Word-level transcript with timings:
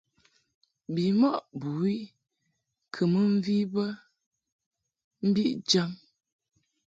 Bimɔʼ 0.93 1.35
bɨwi 1.59 1.93
kɨ 2.93 3.03
mɨ 3.11 3.19
mvi 3.35 3.57
bə 3.73 3.83
mbi 5.27 5.43
jaŋ. 5.69 5.89